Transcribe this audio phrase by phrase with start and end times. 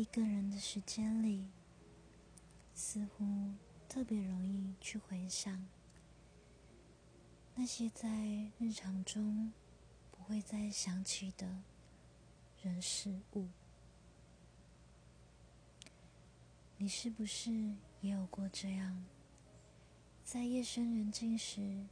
[0.00, 1.44] 一个人的时间里，
[2.74, 3.52] 似乎
[3.86, 5.68] 特别容易去回想
[7.54, 8.08] 那些在
[8.58, 9.52] 日常中
[10.10, 11.62] 不会再想起的
[12.62, 13.48] 人事物。
[16.78, 17.50] 你是不是
[18.00, 19.04] 也有过这样，
[20.24, 21.84] 在夜深人静时，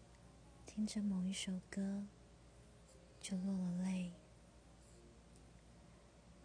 [0.65, 2.07] 听着某一首歌，
[3.21, 4.13] 就落了泪？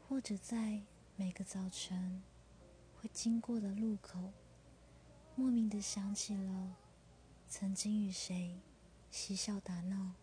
[0.10, 0.82] 或者在
[1.16, 2.24] 每个早晨
[2.96, 4.34] 会经过的路口，
[5.36, 6.76] 莫名的想起了
[7.48, 8.60] 曾经与谁
[9.12, 10.14] 嬉笑打闹，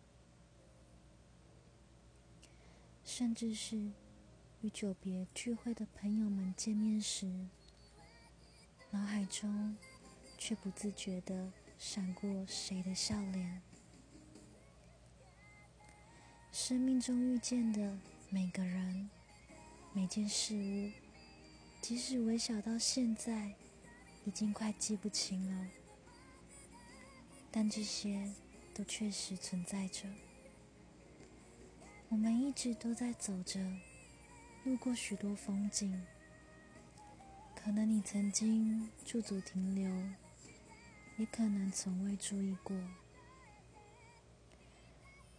[3.04, 3.92] 甚至是
[4.62, 7.46] 与久别聚会的朋友们见面时，
[8.90, 9.76] 脑海中
[10.36, 13.62] 却不自觉的闪过谁的笑脸。
[16.50, 17.96] 生命中遇见的
[18.28, 19.08] 每个人。
[19.92, 20.92] 每件事物，
[21.80, 23.52] 即使微小到现在
[24.24, 25.66] 已经快记不清了，
[27.50, 28.32] 但这些
[28.72, 30.08] 都确实存在着。
[32.08, 33.60] 我们一直都在走着，
[34.62, 36.06] 路过许多风景，
[37.56, 39.90] 可能你曾经驻足停留，
[41.16, 42.76] 也可能从未注意过，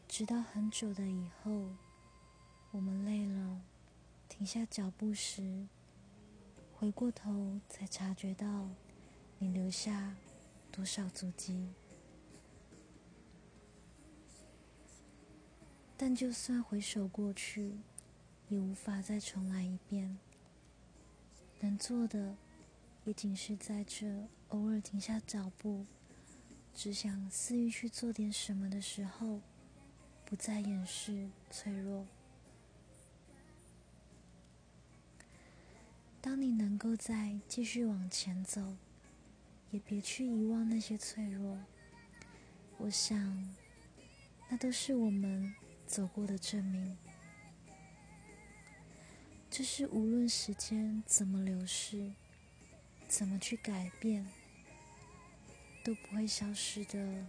[0.09, 1.69] 直到很久的以后，
[2.71, 3.61] 我们累了。
[4.31, 5.67] 停下脚步时，
[6.73, 8.69] 回过头才察觉到
[9.37, 10.15] 你留下
[10.71, 11.67] 多少足迹。
[15.97, 17.77] 但就算回首过去，
[18.47, 20.17] 也无法再重来一遍。
[21.59, 22.37] 能做的，
[23.03, 25.85] 也仅是在这偶尔停下脚步，
[26.73, 29.41] 只想肆意去做点什么的时候，
[30.23, 32.07] 不再掩饰脆弱。
[36.21, 38.77] 当你能够再继续往前走，
[39.71, 41.57] 也别去遗忘那些脆弱。
[42.77, 43.55] 我想，
[44.47, 45.51] 那都是我们
[45.87, 46.95] 走过的证明。
[49.49, 52.13] 这是无论时间怎么流逝，
[53.07, 54.23] 怎么去改变，
[55.83, 57.25] 都不会消失的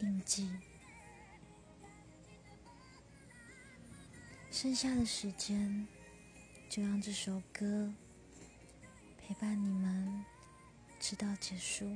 [0.00, 0.50] 印记。
[4.50, 5.88] 剩下的时间。
[6.74, 7.94] 就让这首歌
[9.16, 10.24] 陪伴你们，
[10.98, 11.88] 直到结束。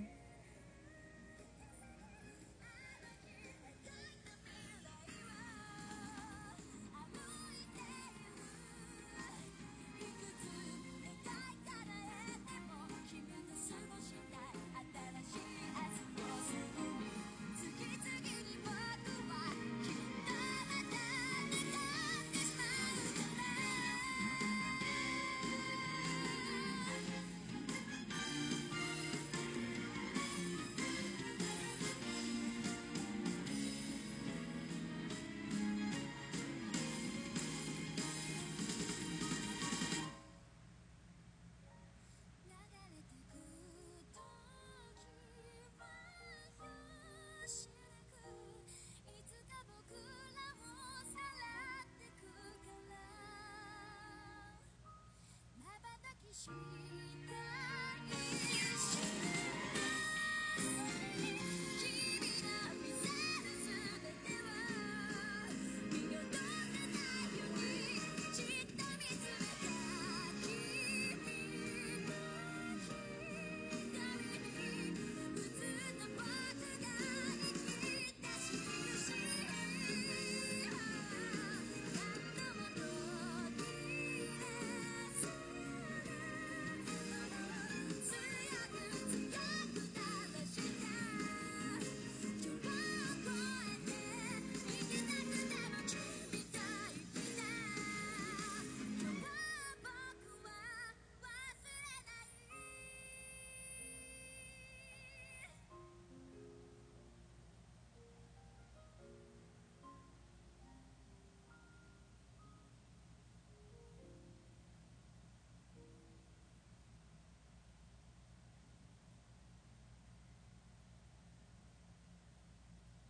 [56.38, 57.07] sweet.